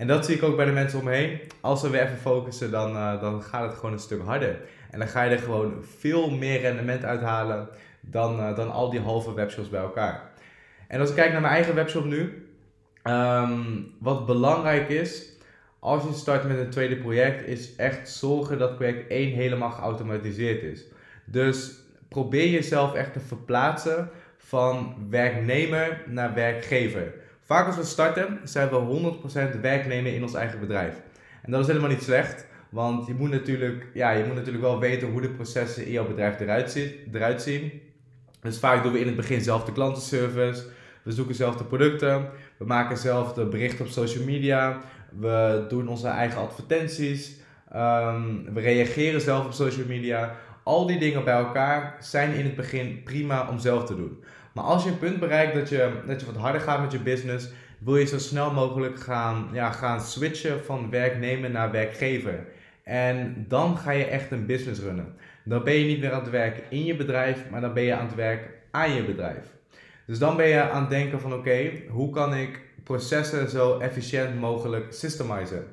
En 0.00 0.06
dat 0.06 0.24
zie 0.24 0.36
ik 0.36 0.42
ook 0.42 0.56
bij 0.56 0.64
de 0.64 0.72
mensen 0.72 0.98
om 0.98 1.04
me 1.04 1.14
heen. 1.14 1.40
Als 1.60 1.82
we 1.82 1.88
weer 1.88 2.02
even 2.02 2.16
focussen, 2.16 2.70
dan, 2.70 2.94
uh, 2.94 3.20
dan 3.20 3.42
gaat 3.42 3.68
het 3.68 3.74
gewoon 3.74 3.92
een 3.92 3.98
stuk 3.98 4.22
harder. 4.22 4.60
En 4.90 4.98
dan 4.98 5.08
ga 5.08 5.22
je 5.22 5.30
er 5.30 5.38
gewoon 5.38 5.84
veel 5.98 6.30
meer 6.30 6.60
rendement 6.60 7.04
uithalen 7.04 7.68
dan, 8.00 8.38
uh, 8.38 8.56
dan 8.56 8.70
al 8.70 8.90
die 8.90 9.00
halve 9.00 9.34
webshops 9.34 9.68
bij 9.68 9.80
elkaar. 9.80 10.30
En 10.88 11.00
als 11.00 11.08
ik 11.08 11.14
kijk 11.14 11.32
naar 11.32 11.40
mijn 11.40 11.52
eigen 11.52 11.74
webshop 11.74 12.04
nu, 12.04 12.48
um, 13.04 13.94
wat 13.98 14.26
belangrijk 14.26 14.88
is, 14.88 15.32
als 15.78 16.02
je 16.02 16.12
start 16.12 16.44
met 16.44 16.58
een 16.58 16.70
tweede 16.70 16.96
project, 16.96 17.46
is 17.46 17.76
echt 17.76 18.08
zorgen 18.08 18.58
dat 18.58 18.76
project 18.76 19.10
1 19.10 19.32
helemaal 19.32 19.70
geautomatiseerd 19.70 20.62
is. 20.62 20.84
Dus 21.24 21.74
probeer 22.08 22.48
jezelf 22.48 22.94
echt 22.94 23.12
te 23.12 23.20
verplaatsen 23.20 24.10
van 24.36 24.94
werknemer 25.10 26.02
naar 26.06 26.34
werkgever. 26.34 27.12
Vaak 27.50 27.66
als 27.66 27.76
we 27.76 27.84
starten, 27.84 28.40
zijn 28.44 28.68
we 28.68 29.18
100% 29.56 29.60
werknemer 29.60 30.14
in 30.14 30.22
ons 30.22 30.34
eigen 30.34 30.60
bedrijf. 30.60 30.94
En 31.42 31.50
dat 31.50 31.60
is 31.60 31.66
helemaal 31.66 31.88
niet 31.88 32.02
slecht, 32.02 32.46
want 32.68 33.06
je 33.06 33.14
moet 33.14 33.30
natuurlijk, 33.30 33.86
ja, 33.94 34.10
je 34.10 34.24
moet 34.24 34.34
natuurlijk 34.34 34.64
wel 34.64 34.78
weten 34.78 35.10
hoe 35.10 35.20
de 35.20 35.28
processen 35.28 35.86
in 35.86 35.92
jouw 35.92 36.06
bedrijf 36.06 36.40
eruit, 36.40 36.70
zit, 36.70 36.94
eruit 37.12 37.42
zien. 37.42 37.82
Dus 38.40 38.58
vaak 38.58 38.82
doen 38.82 38.92
we 38.92 39.00
in 39.00 39.06
het 39.06 39.16
begin 39.16 39.40
zelf 39.40 39.64
de 39.64 39.72
klantenservice, 39.72 40.64
we 41.02 41.12
zoeken 41.12 41.34
zelf 41.34 41.56
de 41.56 41.64
producten, 41.64 42.28
we 42.56 42.64
maken 42.64 42.96
zelf 42.96 43.32
de 43.32 43.46
berichten 43.46 43.84
op 43.84 43.90
social 43.90 44.24
media, 44.24 44.80
we 45.18 45.64
doen 45.68 45.88
onze 45.88 46.08
eigen 46.08 46.40
advertenties, 46.40 47.36
um, 47.74 48.54
we 48.54 48.60
reageren 48.60 49.20
zelf 49.20 49.44
op 49.44 49.52
social 49.52 49.86
media. 49.86 50.36
Al 50.62 50.86
die 50.86 50.98
dingen 50.98 51.24
bij 51.24 51.34
elkaar 51.34 51.96
zijn 52.00 52.32
in 52.32 52.44
het 52.44 52.56
begin 52.56 53.02
prima 53.02 53.48
om 53.48 53.58
zelf 53.58 53.84
te 53.84 53.96
doen. 53.96 54.24
Maar 54.52 54.64
als 54.64 54.84
je 54.84 54.90
een 54.90 54.98
punt 54.98 55.20
bereikt 55.20 55.54
dat 55.54 55.68
je, 55.68 55.92
dat 56.06 56.20
je 56.20 56.26
wat 56.26 56.36
harder 56.36 56.60
gaat 56.60 56.80
met 56.80 56.92
je 56.92 56.98
business, 56.98 57.48
wil 57.78 57.96
je 57.96 58.06
zo 58.06 58.18
snel 58.18 58.52
mogelijk 58.52 59.00
gaan, 59.00 59.48
ja, 59.52 59.70
gaan 59.70 60.00
switchen 60.00 60.64
van 60.64 60.90
werknemer 60.90 61.50
naar 61.50 61.70
werkgever. 61.70 62.46
En 62.84 63.44
dan 63.48 63.76
ga 63.76 63.90
je 63.90 64.04
echt 64.04 64.30
een 64.30 64.46
business 64.46 64.80
runnen. 64.80 65.14
Dan 65.44 65.64
ben 65.64 65.74
je 65.74 65.84
niet 65.84 66.00
meer 66.00 66.12
aan 66.12 66.20
het 66.20 66.30
werken 66.30 66.62
in 66.68 66.84
je 66.84 66.96
bedrijf, 66.96 67.38
maar 67.50 67.60
dan 67.60 67.74
ben 67.74 67.82
je 67.82 67.94
aan 67.94 68.06
het 68.06 68.14
werk 68.14 68.48
aan 68.70 68.94
je 68.94 69.04
bedrijf. 69.04 69.44
Dus 70.06 70.18
dan 70.18 70.36
ben 70.36 70.48
je 70.48 70.60
aan 70.60 70.80
het 70.80 70.90
denken 70.90 71.20
van 71.20 71.34
oké, 71.34 71.70
hoe 71.88 72.10
kan 72.10 72.34
ik 72.34 72.60
processen 72.84 73.50
zo 73.50 73.78
efficiënt 73.78 74.40
mogelijk 74.40 74.92
systemizen? 74.92 75.64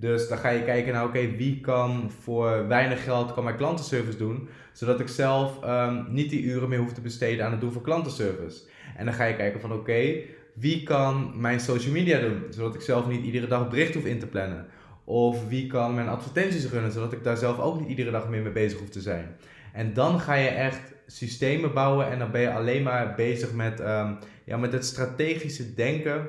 Dus 0.00 0.28
dan 0.28 0.38
ga 0.38 0.48
je 0.48 0.64
kijken 0.64 0.92
naar 0.92 1.04
oké, 1.04 1.36
wie 1.36 1.60
kan 1.60 2.10
voor 2.20 2.68
weinig 2.68 3.04
geld 3.04 3.32
kan 3.32 3.44
mijn 3.44 3.56
klantenservice 3.56 4.18
doen, 4.18 4.48
zodat 4.72 5.00
ik 5.00 5.08
zelf 5.08 5.64
um, 5.64 6.06
niet 6.08 6.30
die 6.30 6.42
uren 6.42 6.68
meer 6.68 6.78
hoef 6.78 6.92
te 6.92 7.00
besteden 7.00 7.44
aan 7.44 7.50
het 7.50 7.60
doen 7.60 7.72
van 7.72 7.82
klantenservice. 7.82 8.62
En 8.96 9.04
dan 9.04 9.14
ga 9.14 9.24
je 9.24 9.36
kijken 9.36 9.60
van 9.60 9.72
oké, 9.72 10.14
wie 10.52 10.82
kan 10.82 11.32
mijn 11.34 11.60
social 11.60 11.92
media 11.92 12.20
doen, 12.20 12.42
zodat 12.50 12.74
ik 12.74 12.80
zelf 12.80 13.08
niet 13.08 13.24
iedere 13.24 13.46
dag 13.46 13.68
bericht 13.68 13.94
hoef 13.94 14.04
in 14.04 14.18
te 14.18 14.26
plannen. 14.26 14.66
Of 15.04 15.48
wie 15.48 15.66
kan 15.66 15.94
mijn 15.94 16.08
advertenties 16.08 16.70
runnen, 16.70 16.92
zodat 16.92 17.12
ik 17.12 17.24
daar 17.24 17.36
zelf 17.36 17.58
ook 17.58 17.80
niet 17.80 17.88
iedere 17.88 18.10
dag 18.10 18.28
meer 18.28 18.42
mee 18.42 18.52
bezig 18.52 18.78
hoef 18.78 18.88
te 18.88 19.00
zijn. 19.00 19.36
En 19.72 19.94
dan 19.94 20.20
ga 20.20 20.34
je 20.34 20.48
echt 20.48 20.92
systemen 21.06 21.72
bouwen 21.72 22.10
en 22.10 22.18
dan 22.18 22.30
ben 22.30 22.40
je 22.40 22.52
alleen 22.52 22.82
maar 22.82 23.14
bezig 23.14 23.52
met, 23.52 23.80
um, 23.80 24.18
ja, 24.44 24.56
met 24.56 24.72
het 24.72 24.84
strategische 24.84 25.74
denken 25.74 26.28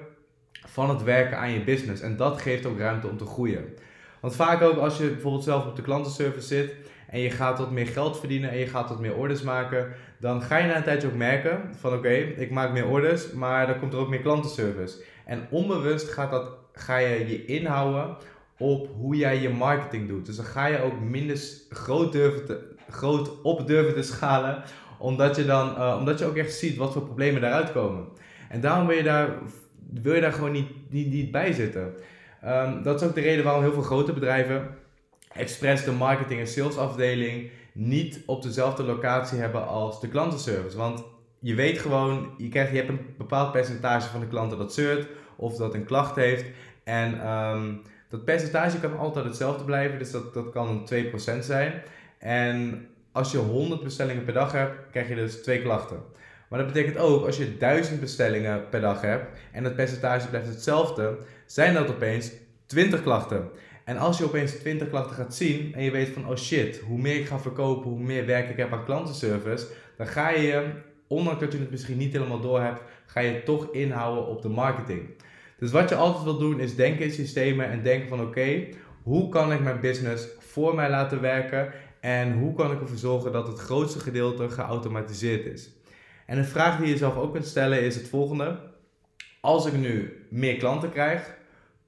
van 0.71 0.89
het 0.89 1.03
werken 1.03 1.37
aan 1.37 1.51
je 1.51 1.63
business. 1.63 2.01
En 2.01 2.17
dat 2.17 2.41
geeft 2.41 2.65
ook 2.65 2.79
ruimte 2.79 3.07
om 3.07 3.17
te 3.17 3.25
groeien. 3.25 3.65
Want 4.19 4.35
vaak 4.35 4.61
ook 4.61 4.77
als 4.77 4.97
je 4.97 5.09
bijvoorbeeld 5.09 5.43
zelf 5.43 5.65
op 5.65 5.75
de 5.75 5.81
klantenservice 5.81 6.47
zit 6.47 6.75
en 7.07 7.19
je 7.19 7.31
gaat 7.31 7.57
wat 7.57 7.71
meer 7.71 7.87
geld 7.87 8.19
verdienen 8.19 8.49
en 8.49 8.57
je 8.57 8.67
gaat 8.67 8.89
wat 8.89 8.99
meer 8.99 9.15
orders 9.15 9.41
maken, 9.41 9.87
dan 10.19 10.41
ga 10.41 10.57
je 10.57 10.67
na 10.67 10.77
een 10.77 10.83
tijdje 10.83 11.07
ook 11.07 11.13
merken 11.13 11.75
van 11.79 11.93
oké, 11.93 12.13
ik 12.13 12.51
maak 12.51 12.71
meer 12.71 12.87
orders, 12.87 13.31
maar 13.31 13.67
dan 13.67 13.79
komt 13.79 13.93
er 13.93 13.99
ook 13.99 14.09
meer 14.09 14.21
klantenservice. 14.21 15.03
En 15.25 15.47
onbewust 15.49 16.09
gaat 16.09 16.31
dat, 16.31 16.49
ga 16.73 16.97
je 16.97 17.27
je 17.27 17.45
inhouden 17.45 18.15
op 18.57 18.87
hoe 18.97 19.15
jij 19.15 19.39
je 19.39 19.49
marketing 19.49 20.07
doet. 20.07 20.25
Dus 20.25 20.35
dan 20.35 20.45
ga 20.45 20.65
je 20.65 20.81
ook 20.81 20.99
minder 20.99 21.39
groot, 21.69 22.11
durven 22.11 22.45
te, 22.45 22.75
groot 22.89 23.41
op 23.41 23.67
durven 23.67 23.93
te 23.93 24.01
schalen, 24.01 24.63
omdat 24.97 25.35
je, 25.35 25.45
dan, 25.45 25.69
uh, 25.69 25.95
omdat 25.99 26.19
je 26.19 26.25
ook 26.25 26.35
echt 26.35 26.53
ziet 26.53 26.77
wat 26.77 26.93
voor 26.93 27.01
problemen 27.01 27.41
daaruit 27.41 27.71
komen. 27.71 28.05
En 28.49 28.61
daarom 28.61 28.87
wil 28.87 28.97
je 28.97 29.03
daar, 29.03 29.29
wil 30.01 30.13
je 30.13 30.21
daar 30.21 30.33
gewoon 30.33 30.51
niet, 30.51 30.69
niet, 30.89 31.11
niet 31.11 31.31
bij 31.31 31.53
zitten. 31.53 31.93
Um, 32.45 32.83
dat 32.83 33.01
is 33.01 33.07
ook 33.07 33.15
de 33.15 33.21
reden 33.21 33.43
waarom 33.43 33.63
heel 33.63 33.73
veel 33.73 33.81
grote 33.81 34.13
bedrijven 34.13 34.67
expres 35.33 35.83
de 35.83 35.91
marketing 35.91 36.39
en 36.39 36.47
salesafdeling 36.47 37.49
niet 37.71 38.21
op 38.25 38.41
dezelfde 38.41 38.83
locatie 38.83 39.39
hebben 39.39 39.67
als 39.67 40.01
de 40.01 40.07
klantenservice. 40.07 40.77
Want 40.77 41.03
je 41.39 41.55
weet 41.55 41.79
gewoon, 41.79 42.33
je, 42.37 42.49
krijgt, 42.49 42.71
je 42.71 42.77
hebt 42.77 42.89
een 42.89 43.05
bepaald 43.17 43.51
percentage 43.51 44.09
van 44.09 44.19
de 44.19 44.27
klanten 44.27 44.57
dat 44.57 44.73
zeurt 44.73 45.07
of 45.35 45.55
dat 45.55 45.73
een 45.73 45.85
klacht 45.85 46.15
heeft. 46.15 46.45
En 46.83 47.21
ehm, 47.21 47.73
dat 48.09 48.25
percentage 48.25 48.79
kan 48.79 48.97
altijd 48.97 49.25
hetzelfde 49.25 49.63
blijven, 49.63 49.99
dus 49.99 50.11
dat, 50.11 50.33
dat 50.33 50.49
kan 50.49 50.85
een 50.89 51.11
2% 51.39 51.39
zijn. 51.39 51.81
En 52.17 52.87
als 53.11 53.31
je 53.31 53.37
100 53.37 53.83
bestellingen 53.83 54.23
per 54.23 54.33
dag 54.33 54.51
hebt, 54.51 54.75
krijg 54.91 55.09
je 55.09 55.15
dus 55.15 55.41
twee 55.41 55.61
klachten. 55.61 55.97
Maar 56.49 56.59
dat 56.59 56.67
betekent 56.73 56.97
ook, 56.97 57.25
als 57.25 57.37
je 57.37 57.57
1000 57.57 57.99
bestellingen 57.99 58.69
per 58.69 58.81
dag 58.81 59.01
hebt 59.01 59.39
en 59.51 59.63
het 59.63 59.75
percentage 59.75 60.27
blijft 60.27 60.47
hetzelfde, 60.47 61.17
zijn 61.45 61.73
dat 61.73 61.89
opeens 61.89 62.31
20 62.65 63.01
klachten. 63.01 63.49
En 63.85 63.97
als 63.97 64.17
je 64.17 64.23
opeens 64.23 64.51
20 64.51 64.89
klachten 64.89 65.15
gaat 65.15 65.35
zien 65.35 65.73
en 65.73 65.83
je 65.83 65.91
weet 65.91 66.09
van, 66.09 66.27
oh 66.27 66.35
shit, 66.35 66.79
hoe 66.79 66.97
meer 66.97 67.15
ik 67.15 67.25
ga 67.25 67.39
verkopen, 67.39 67.89
hoe 67.89 67.99
meer 67.99 68.25
werk 68.25 68.49
ik 68.49 68.57
heb 68.57 68.73
aan 68.73 68.85
klantenservice, 68.85 69.67
dan 69.97 70.07
ga 70.07 70.29
je, 70.29 70.67
ondanks 71.07 71.39
dat 71.39 71.51
je 71.51 71.59
het 71.59 71.71
misschien 71.71 71.97
niet 71.97 72.13
helemaal 72.13 72.41
door 72.41 72.61
hebt, 72.61 72.81
ga 73.05 73.19
je 73.19 73.43
toch 73.43 73.67
inhouden 73.71 74.27
op 74.27 74.41
de 74.41 74.49
marketing. 74.49 75.09
Dus 75.59 75.71
wat 75.71 75.89
je 75.89 75.95
altijd 75.95 76.23
wil 76.23 76.37
doen 76.37 76.59
is 76.59 76.75
denken 76.75 77.05
in 77.05 77.11
systemen 77.11 77.69
en 77.69 77.83
denken 77.83 78.09
van 78.09 78.21
oké, 78.21 78.67
hoe 79.03 79.29
kan 79.29 79.51
ik 79.51 79.59
mijn 79.59 79.79
business 79.79 80.27
voor 80.39 80.75
mij 80.75 80.89
laten 80.89 81.21
werken 81.21 81.71
en 81.99 82.33
hoe 82.33 82.53
kan 82.53 82.71
ik 82.71 82.81
ervoor 82.81 82.97
zorgen 82.97 83.31
dat 83.31 83.47
het 83.47 83.59
grootste 83.59 83.99
gedeelte 83.99 84.49
geautomatiseerd 84.49 85.45
is. 85.45 85.78
En 86.29 86.37
een 86.37 86.45
vraag 86.45 86.77
die 86.77 86.87
je 86.87 86.97
zelf 86.97 87.15
ook 87.15 87.31
kunt 87.31 87.45
stellen 87.45 87.81
is 87.81 87.95
het 87.95 88.07
volgende. 88.07 88.59
Als 89.41 89.65
ik 89.65 89.73
nu 89.73 90.25
meer 90.29 90.57
klanten 90.57 90.91
krijg, 90.91 91.37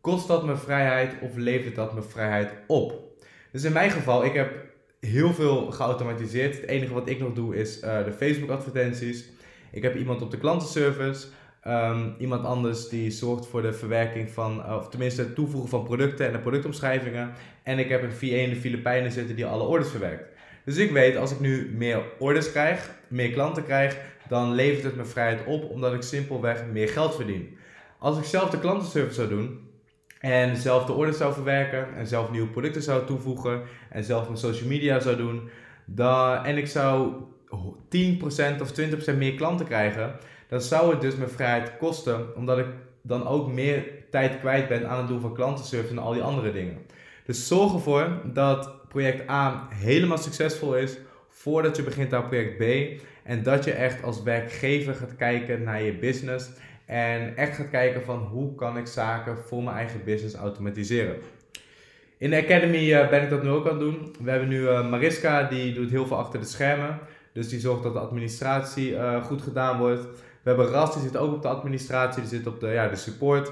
kost 0.02 0.28
dat 0.28 0.46
me 0.46 0.56
vrijheid 0.56 1.14
of 1.22 1.36
levert 1.36 1.76
dat 1.76 1.94
me 1.94 2.02
vrijheid 2.02 2.54
op? 2.68 2.94
Dus 3.52 3.64
in 3.64 3.74
mijn 3.74 3.92
geval, 3.92 4.26
ik 4.26 4.34
heb 4.34 4.52
heel 5.00 5.34
veel 5.34 5.72
geautomatiseerd. 5.72 6.56
Het 6.56 6.68
enige 6.68 6.94
wat 6.94 7.10
ik 7.10 7.20
nog 7.20 7.34
doe 7.34 7.56
is 7.56 7.84
uh, 7.84 8.06
de 8.06 8.12
Facebook 8.12 8.50
advertenties. 8.50 9.30
Ik 9.72 9.84
heb 9.84 9.96
iemand 9.96 10.22
op 10.22 10.32
de 10.32 10.38
klantenservice. 10.38 11.28
Ehm, 11.62 12.10
iemand 12.18 12.46
anders 12.46 12.90
die 12.90 13.12
zorgt 13.12 13.48
voor 13.48 13.62
de 13.62 13.74
verwerking 13.74 14.30
van, 14.30 14.74
of 14.74 14.90
tenminste 14.90 15.22
het 15.22 15.36
toevoegen 15.36 15.70
van 15.70 15.84
producten 15.84 16.26
en 16.26 16.32
de 16.32 16.40
productomschrijvingen. 16.40 17.32
En 17.64 17.80
ik 17.80 17.90
heb 17.90 18.04
een 18.04 18.12
VA 18.12 18.26
in 18.26 18.50
de 18.50 18.56
Filipijnen 18.56 19.12
zitten 19.12 19.36
die 19.36 19.46
alle 19.46 19.64
orders 19.64 19.90
verwerkt. 19.90 20.30
Dus 20.66 20.78
ik 20.78 20.92
weet, 20.92 21.16
als 21.16 21.32
ik 21.32 21.40
nu 21.40 21.74
meer 21.78 22.02
orders 22.20 22.52
krijg, 22.52 22.92
meer 23.08 23.32
klanten 23.32 23.64
krijg, 23.64 23.98
dan 24.32 24.54
levert 24.54 24.84
het 24.84 24.96
me 24.96 25.06
vrijheid 25.06 25.46
op, 25.46 25.70
omdat 25.70 25.94
ik 25.94 26.02
simpelweg 26.02 26.66
meer 26.72 26.90
geld 26.90 27.16
verdien. 27.16 27.58
Als 27.98 28.18
ik 28.18 28.24
zelf 28.24 28.50
de 28.50 28.60
klantenservice 28.60 29.14
zou 29.14 29.30
doen, 29.30 29.70
en 30.20 30.58
zelf 30.58 30.86
de 30.86 30.94
orders 30.94 31.18
zou 31.18 31.34
verwerken, 31.34 31.96
en 31.96 32.08
zelf 32.08 32.32
nieuwe 32.32 32.48
producten 32.48 32.82
zou 32.82 33.06
toevoegen, 33.06 33.62
en 33.90 34.04
zelf 34.04 34.26
mijn 34.26 34.38
social 34.38 34.70
media 34.70 35.00
zou 35.00 35.16
doen, 35.16 35.50
dan, 35.86 36.46
en 36.46 36.58
ik 36.58 36.68
zou 36.68 37.12
10% 37.90 38.62
of 38.62 38.72
20% 38.80 39.18
meer 39.18 39.36
klanten 39.36 39.66
krijgen, 39.66 40.16
dan 40.48 40.62
zou 40.62 40.92
het 40.92 41.02
dus 41.02 41.16
mijn 41.16 41.30
vrijheid 41.30 41.78
kosten, 41.78 42.36
omdat 42.36 42.58
ik 42.58 42.68
dan 43.02 43.28
ook 43.28 43.52
meer 43.52 43.86
tijd 44.12 44.40
kwijt 44.40 44.68
ben 44.68 44.90
aan 44.90 44.98
het 44.98 45.08
doen 45.08 45.22
van 45.22 45.34
klantenservice 45.34 45.94
en 45.94 46.00
al 46.00 46.14
die 46.14 46.24
andere 46.24 46.52
dingen. 46.52 46.78
Dus 47.26 47.48
zorg 47.48 47.74
ervoor 47.74 48.22
dat 48.34 48.88
project 48.88 49.30
A 49.30 49.68
helemaal 49.70 50.18
succesvol 50.18 50.76
is 50.76 50.98
voordat 51.42 51.76
je 51.76 51.84
begint 51.84 52.14
aan 52.14 52.28
project 52.28 52.58
B. 52.58 52.64
En 53.24 53.44
dat 53.44 53.64
je 53.64 53.72
echt 53.72 54.04
als 54.04 54.24
werkgever 54.24 54.96
gaat 54.96 55.16
kijken 55.16 55.64
naar 55.64 55.82
je 55.82 55.94
business. 55.94 56.50
En 56.86 57.38
echt 57.38 57.56
gaat 57.56 57.70
kijken 57.70 58.04
van 58.04 58.18
hoe 58.18 58.56
kan 58.56 58.78
ik 58.78 58.88
zaken 58.88 59.38
voor 59.38 59.64
mijn 59.64 59.76
eigen 59.76 60.04
business 60.04 60.36
automatiseren. 60.36 61.16
In 62.18 62.30
de 62.30 62.38
Academy 62.44 62.94
eh, 62.94 63.10
ben 63.10 63.24
ik 63.24 63.30
dat 63.30 63.44
nu 63.44 63.50
ook 63.50 63.66
aan 63.66 63.72
het 63.72 63.80
doen. 63.80 64.16
We 64.24 64.30
hebben 64.30 64.50
nu 64.50 64.62
uh, 64.62 64.90
Mariska, 64.90 65.44
die 65.44 65.74
doet 65.74 65.90
heel 65.90 66.08
veel 66.08 66.18
achter 66.18 66.40
de 66.40 66.46
schermen. 66.46 67.00
Dus 67.34 67.50
die 67.50 67.60
zorgt 67.60 67.84
dat 67.84 67.94
de 67.94 68.00
administratie 68.00 68.92
uh, 68.92 69.24
goed 69.24 69.42
gedaan 69.42 69.78
wordt. 69.78 70.02
We 70.42 70.50
hebben 70.50 70.68
Ras, 70.68 70.94
die 70.94 71.04
zit 71.04 71.18
ook 71.18 71.34
op 71.34 71.42
de 71.42 71.48
administratie, 71.48 72.22
die 72.22 72.30
zit 72.30 72.48
op 72.48 72.60
de, 72.60 72.68
ja, 72.68 72.88
de 72.88 72.96
support. 72.96 73.52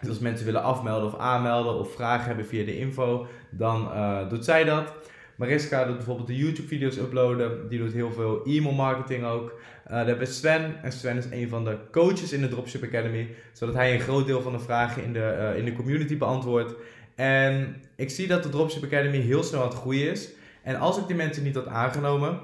Dus 0.00 0.08
als 0.08 0.18
mensen 0.18 0.46
willen 0.46 0.62
afmelden 0.62 1.08
of 1.08 1.18
aanmelden 1.18 1.74
of 1.74 1.94
vragen 1.94 2.26
hebben 2.26 2.46
via 2.46 2.64
de 2.64 2.78
info, 2.78 3.26
dan 3.50 3.88
doet 4.28 4.44
zij 4.44 4.64
dat. 4.64 4.92
Mariska 5.36 5.84
doet 5.84 5.96
bijvoorbeeld 5.96 6.26
de 6.26 6.36
YouTube-video's 6.36 6.96
uploaden. 6.96 7.68
Die 7.68 7.78
doet 7.78 7.92
heel 7.92 8.12
veel 8.12 8.44
e-mail 8.44 8.74
marketing 8.74 9.24
ook. 9.24 9.50
Uh, 9.50 9.90
dan 9.90 10.06
hebben 10.06 10.18
we 10.18 10.32
Sven. 10.32 10.82
En 10.82 10.92
Sven 10.92 11.16
is 11.16 11.26
een 11.30 11.48
van 11.48 11.64
de 11.64 11.76
coaches 11.92 12.32
in 12.32 12.40
de 12.40 12.48
Dropship 12.48 12.82
Academy. 12.82 13.28
Zodat 13.52 13.74
hij 13.74 13.94
een 13.94 14.00
groot 14.00 14.26
deel 14.26 14.42
van 14.42 14.52
de 14.52 14.58
vragen 14.58 15.04
in 15.04 15.12
de, 15.12 15.52
uh, 15.52 15.58
in 15.58 15.64
de 15.64 15.72
community 15.72 16.18
beantwoordt. 16.18 16.74
En 17.14 17.76
ik 17.96 18.10
zie 18.10 18.26
dat 18.26 18.42
de 18.42 18.48
Dropship 18.48 18.84
Academy 18.84 19.18
heel 19.18 19.42
snel 19.42 19.62
aan 19.62 19.68
het 19.68 19.76
groeien 19.76 20.10
is. 20.10 20.28
En 20.62 20.76
als 20.76 20.98
ik 20.98 21.06
die 21.06 21.16
mensen 21.16 21.42
niet 21.42 21.54
had 21.54 21.66
aangenomen 21.66 22.40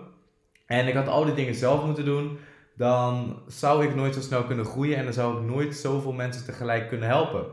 en 0.67 0.87
ik 0.87 0.95
had 0.95 1.09
al 1.09 1.25
die 1.25 1.35
dingen 1.35 1.55
zelf 1.55 1.85
moeten 1.85 2.05
doen, 2.05 2.39
dan 2.77 3.43
zou 3.47 3.85
ik 3.85 3.95
nooit 3.95 4.15
zo 4.15 4.21
snel 4.21 4.45
kunnen 4.45 4.65
groeien 4.65 4.97
en 4.97 5.05
dan 5.05 5.13
zou 5.13 5.37
ik 5.37 5.51
nooit 5.51 5.77
zoveel 5.77 6.13
mensen 6.13 6.45
tegelijk 6.45 6.89
kunnen 6.89 7.09
helpen. 7.09 7.45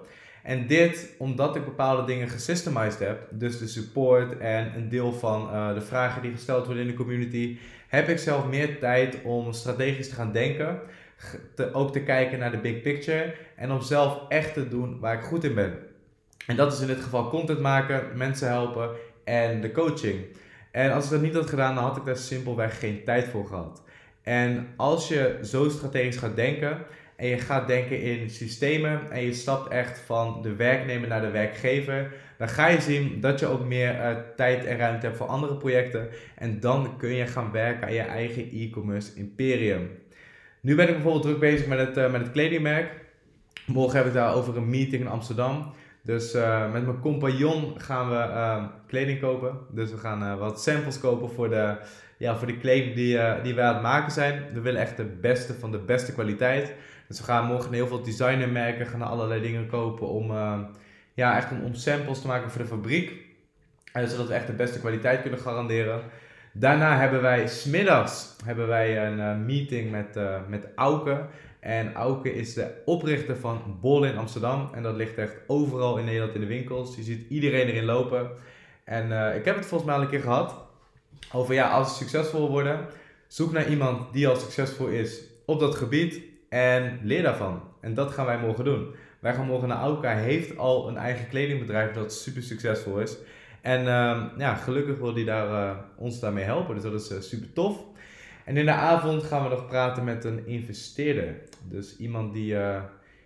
En 0.47 0.67
dit 0.67 1.09
omdat 1.17 1.55
ik 1.55 1.65
bepaalde 1.65 2.03
dingen 2.05 2.29
gesystemized 2.29 2.99
heb, 2.99 3.27
dus 3.31 3.59
de 3.59 3.67
support 3.67 4.37
en 4.37 4.75
een 4.75 4.89
deel 4.89 5.13
van 5.13 5.49
uh, 5.53 5.73
de 5.73 5.81
vragen 5.81 6.21
die 6.21 6.31
gesteld 6.31 6.65
worden 6.65 6.83
in 6.83 6.89
de 6.89 6.95
community, 6.95 7.57
heb 7.87 8.07
ik 8.07 8.17
zelf 8.17 8.47
meer 8.47 8.79
tijd 8.79 9.17
om 9.23 9.53
strategisch 9.53 10.09
te 10.09 10.15
gaan 10.15 10.31
denken, 10.31 10.79
ook 11.71 11.91
te 11.91 11.99
kijken 11.99 12.39
naar 12.39 12.51
de 12.51 12.57
big 12.57 12.81
picture 12.81 13.33
en 13.55 13.71
om 13.71 13.81
zelf 13.81 14.21
echt 14.29 14.53
te 14.53 14.67
doen 14.67 14.99
waar 14.99 15.13
ik 15.13 15.23
goed 15.23 15.43
in 15.43 15.53
ben. 15.53 15.73
En 16.45 16.55
dat 16.55 16.73
is 16.73 16.79
in 16.79 16.87
dit 16.87 17.01
geval 17.01 17.29
content 17.29 17.59
maken, 17.59 18.17
mensen 18.17 18.47
helpen 18.47 18.89
en 19.23 19.61
de 19.61 19.71
coaching. 19.71 20.25
En 20.71 20.91
als 20.91 21.05
ik 21.05 21.11
dat 21.11 21.21
niet 21.21 21.35
had 21.35 21.49
gedaan, 21.49 21.75
dan 21.75 21.83
had 21.83 21.97
ik 21.97 22.05
daar 22.05 22.17
simpelweg 22.17 22.79
geen 22.79 23.03
tijd 23.03 23.27
voor 23.27 23.45
gehad. 23.45 23.83
En 24.21 24.67
als 24.75 25.07
je 25.07 25.39
zo 25.43 25.69
strategisch 25.69 26.17
gaat 26.17 26.35
denken 26.35 26.77
en 27.17 27.27
je 27.27 27.37
gaat 27.37 27.67
denken 27.67 28.01
in 28.01 28.29
systemen 28.29 29.11
en 29.11 29.23
je 29.23 29.33
stapt 29.33 29.71
echt 29.71 29.99
van 29.99 30.41
de 30.41 30.55
werknemer 30.55 31.07
naar 31.07 31.21
de 31.21 31.31
werkgever, 31.31 32.13
dan 32.37 32.49
ga 32.49 32.67
je 32.67 32.81
zien 32.81 33.21
dat 33.21 33.39
je 33.39 33.45
ook 33.45 33.65
meer 33.65 33.93
uh, 33.93 34.17
tijd 34.35 34.65
en 34.65 34.77
ruimte 34.77 35.05
hebt 35.05 35.17
voor 35.17 35.27
andere 35.27 35.57
projecten. 35.57 36.09
En 36.35 36.59
dan 36.59 36.97
kun 36.97 37.13
je 37.13 37.27
gaan 37.27 37.51
werken 37.51 37.87
aan 37.87 37.93
je 37.93 38.01
eigen 38.01 38.49
e-commerce 38.51 39.11
imperium. 39.15 39.89
Nu 40.61 40.75
ben 40.75 40.87
ik 40.87 40.93
bijvoorbeeld 40.93 41.23
druk 41.23 41.39
bezig 41.39 41.67
met 41.67 41.79
het, 41.79 41.97
uh, 41.97 42.11
met 42.11 42.21
het 42.21 42.31
kledingmerk. 42.31 42.91
Morgen 43.65 43.97
heb 43.97 44.07
ik 44.07 44.13
daar 44.13 44.33
over 44.33 44.57
een 44.57 44.69
meeting 44.69 45.01
in 45.01 45.07
Amsterdam. 45.07 45.73
Dus 46.07 46.35
uh, 46.35 46.71
met 46.71 46.85
mijn 46.85 46.99
compagnon 46.99 47.79
gaan 47.79 48.09
we 48.09 48.67
kleding 48.87 49.19
kopen. 49.19 49.57
Dus 49.71 49.91
we 49.91 49.97
gaan 49.97 50.37
wat 50.37 50.61
samples 50.61 50.99
kopen 50.99 51.29
voor 51.29 51.49
de 51.49 51.77
ja, 52.17 52.37
voor 52.37 52.47
de 52.47 52.57
kleding 52.57 52.95
die, 52.95 53.15
uh, 53.15 53.43
die 53.43 53.55
wij 53.55 53.65
aan 53.65 53.73
het 53.73 53.83
maken 53.83 54.11
zijn. 54.11 54.43
We 54.53 54.61
willen 54.61 54.81
echt 54.81 54.97
de 54.97 55.05
beste 55.05 55.53
van 55.53 55.71
de 55.71 55.77
beste 55.77 56.13
kwaliteit. 56.13 56.73
Dus 57.07 57.19
we 57.19 57.25
gaan 57.25 57.45
morgen 57.45 57.73
heel 57.73 57.87
veel 57.87 58.03
designermerken, 58.03 58.85
gaan 58.85 59.01
allerlei 59.01 59.41
dingen 59.41 59.67
kopen 59.67 60.07
om, 60.07 60.31
uh, 60.31 60.59
ja, 61.13 61.37
echt 61.37 61.51
om, 61.51 61.61
om, 61.63 61.73
samples 61.73 62.21
te 62.21 62.27
maken 62.27 62.51
voor 62.51 62.61
de 62.61 62.67
fabriek. 62.67 63.25
Zodat 63.93 64.27
we 64.27 64.33
echt 64.33 64.47
de 64.47 64.53
beste 64.53 64.79
kwaliteit 64.79 65.21
kunnen 65.21 65.39
garanderen. 65.39 66.01
Daarna 66.53 66.97
hebben 66.97 67.21
wij 67.21 67.47
smiddags 67.47 68.35
hebben 68.45 68.67
wij 68.67 69.05
een 69.07 69.45
meeting 69.45 69.91
met, 69.91 70.19
met 70.47 70.67
Auke. 70.75 71.25
En 71.67 71.93
Auke 71.93 72.33
is 72.33 72.53
de 72.53 72.81
oprichter 72.85 73.37
van 73.37 73.77
Bol 73.81 74.03
in 74.03 74.17
Amsterdam. 74.17 74.69
En 74.73 74.83
dat 74.83 74.95
ligt 74.95 75.17
echt 75.17 75.35
overal 75.47 75.97
in 75.97 76.05
Nederland 76.05 76.33
in 76.33 76.41
de 76.41 76.47
winkels. 76.47 76.95
Je 76.95 77.03
ziet 77.03 77.29
iedereen 77.29 77.67
erin 77.67 77.85
lopen. 77.85 78.29
En 78.83 79.35
ik 79.35 79.45
heb 79.45 79.55
het 79.55 79.65
volgens 79.65 79.89
mij 79.89 79.95
al 79.95 80.01
een 80.01 80.09
keer 80.09 80.21
gehad 80.21 80.55
over 81.33 81.53
ja, 81.53 81.69
als 81.69 81.89
je 81.89 81.95
succesvol 81.95 82.49
worden, 82.49 82.85
zoek 83.27 83.51
naar 83.51 83.69
iemand 83.69 84.13
die 84.13 84.27
al 84.27 84.35
succesvol 84.35 84.87
is 84.87 85.21
op 85.45 85.59
dat 85.59 85.75
gebied 85.75 86.21
en 86.49 86.99
leer 87.03 87.23
daarvan. 87.23 87.61
En 87.81 87.93
dat 87.93 88.11
gaan 88.11 88.25
wij 88.25 88.39
morgen 88.39 88.63
doen. 88.63 88.87
Wij 89.19 89.33
gaan 89.33 89.45
morgen 89.45 89.67
naar 89.67 89.77
Auka, 89.77 90.15
heeft 90.15 90.57
al 90.57 90.87
een 90.87 90.97
eigen 90.97 91.27
kledingbedrijf 91.27 91.93
dat 91.93 92.13
super 92.13 92.43
succesvol 92.43 92.99
is. 92.99 93.17
En 93.61 93.81
uh, 93.81 94.23
ja, 94.37 94.55
gelukkig 94.55 94.97
wil 94.97 95.13
hij 95.13 95.23
daar, 95.23 95.49
uh, 95.49 95.77
ons 95.95 96.19
daarmee 96.19 96.43
helpen, 96.43 96.75
dus 96.75 96.83
dat 96.83 96.93
is 96.93 97.11
uh, 97.11 97.19
super 97.19 97.53
tof. 97.53 97.77
En 98.47 98.57
in 98.57 98.65
de 98.65 98.71
avond 98.71 99.23
gaan 99.23 99.43
we 99.43 99.49
nog 99.49 99.67
praten 99.67 100.03
met 100.03 100.23
een 100.23 100.47
investeerder. 100.47 101.35
Dus 101.63 101.97
iemand 101.97 102.33
die, 102.33 102.53
uh, 102.53 102.83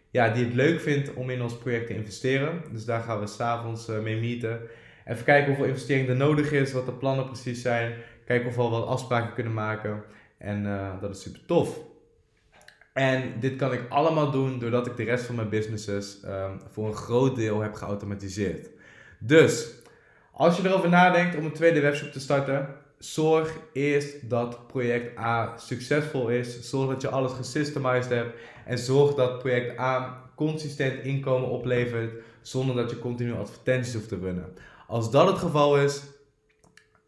ja, 0.10 0.30
die 0.30 0.44
het 0.46 0.54
leuk 0.54 0.80
vindt 0.80 1.14
om 1.14 1.30
in 1.30 1.42
ons 1.42 1.58
project 1.58 1.88
te 1.88 1.94
investeren. 1.94 2.62
Dus 2.72 2.86
daar 2.86 3.02
gaan 3.02 3.20
we 3.20 3.28
s'avonds 3.28 3.88
mee 3.88 4.20
meeten. 4.20 4.60
Even 5.06 5.24
kijken 5.24 5.48
hoeveel 5.48 5.66
investering 5.66 6.10
er 6.10 6.16
nodig 6.16 6.52
is, 6.52 6.72
wat 6.72 6.86
de 6.86 6.92
plannen 6.92 7.26
precies 7.26 7.62
zijn. 7.62 7.94
Kijken 8.26 8.48
of 8.48 8.56
we 8.56 8.62
al 8.62 8.70
wat 8.70 8.88
afspraken 8.88 9.34
kunnen 9.34 9.54
maken. 9.54 10.04
En 10.38 10.66
uh, 10.66 11.02
dat 11.02 11.16
is 11.16 11.22
super 11.22 11.46
tof. 11.46 11.80
En 12.94 13.34
dit 13.40 13.56
kan 13.56 13.74
ik 13.74 13.82
allemaal 13.90 14.32
doen 14.32 14.60
doordat 14.60 14.88
ik 14.88 14.96
de 14.96 15.04
rest 15.04 15.26
van 15.26 15.36
mijn 15.36 15.50
businesses 15.50 16.24
um, 16.26 16.60
voor 16.72 16.88
een 16.88 16.94
groot 16.94 17.36
deel 17.36 17.60
heb 17.60 17.74
geautomatiseerd. 17.74 18.70
Dus, 19.20 19.70
als 20.32 20.58
je 20.58 20.68
erover 20.68 20.90
nadenkt 20.90 21.36
om 21.36 21.46
een 21.46 21.52
tweede 21.52 21.80
webshop 21.80 22.12
te 22.12 22.20
starten, 22.20 22.81
zorg 23.04 23.58
eerst 23.74 24.30
dat 24.30 24.68
project 24.68 25.18
A 25.18 25.58
succesvol 25.58 26.30
is. 26.30 26.70
Zorg 26.70 26.90
dat 26.90 27.02
je 27.02 27.10
alles 27.10 27.32
gesystemized 27.32 28.10
hebt. 28.10 28.36
En 28.66 28.78
zorg 28.78 29.14
dat 29.14 29.40
project 29.40 29.80
A 29.80 30.22
consistent 30.36 31.04
inkomen 31.04 31.50
oplevert 31.50 32.24
zonder 32.42 32.76
dat 32.76 32.90
je 32.90 33.00
continu 33.00 33.34
advertenties 33.34 33.94
hoeft 33.94 34.08
te 34.08 34.20
runnen. 34.20 34.54
Als 34.88 35.12
dat 35.12 35.28
het 35.28 35.38
geval 35.38 35.78
is, 35.78 36.02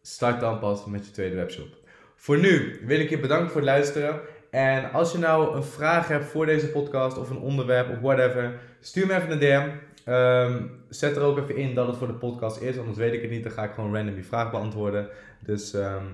start 0.02 0.40
dan 0.40 0.60
pas 0.60 0.86
met 0.86 1.06
je 1.06 1.12
tweede 1.12 1.36
webshop. 1.36 1.68
Voor 2.16 2.40
nu 2.40 2.82
wil 2.86 3.00
ik 3.00 3.10
je 3.10 3.20
bedanken 3.20 3.48
voor 3.48 3.62
het 3.62 3.70
luisteren. 3.70 4.20
En 4.50 4.92
als 4.92 5.12
je 5.12 5.18
nou 5.18 5.56
een 5.56 5.64
vraag 5.64 6.08
hebt 6.08 6.26
voor 6.26 6.46
deze 6.46 6.68
podcast 6.68 7.18
of 7.18 7.30
een 7.30 7.40
onderwerp 7.40 7.90
of 7.90 8.00
whatever, 8.00 8.60
stuur 8.80 9.08
me 9.08 9.16
even 9.16 9.32
een 9.32 9.40
DM. 9.40 9.70
Ehm, 10.06 10.64
zet 10.90 11.16
er 11.16 11.22
ook 11.22 11.38
even 11.38 11.56
in 11.56 11.76
dat 11.76 11.88
het 11.88 11.98
voor 11.98 12.08
de 12.08 12.14
podcast 12.14 12.62
is, 12.62 12.78
anders 12.78 12.98
weet 12.98 13.14
ik 13.14 13.22
het 13.22 13.32
niet. 13.32 13.44
Dan 13.44 13.52
ga 13.52 13.64
ik 13.64 13.74
gewoon 13.74 13.96
random 13.96 14.16
die 14.16 14.26
vraag 14.26 14.52
beantwoorden. 14.52 15.10
Dus 15.40 15.74
ehm, 15.74 16.06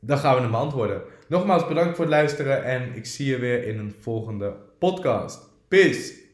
dan 0.00 0.18
gaan 0.18 0.34
we 0.34 0.40
hem 0.40 0.50
beantwoorden. 0.50 1.02
Nogmaals 1.28 1.68
bedankt 1.68 1.96
voor 1.96 2.04
het 2.04 2.14
luisteren 2.14 2.64
en 2.64 2.94
ik 2.94 3.06
zie 3.06 3.26
je 3.26 3.38
weer 3.38 3.66
in 3.66 3.78
een 3.78 3.94
volgende 4.00 4.54
podcast. 4.78 5.48
Peace! 5.68 6.29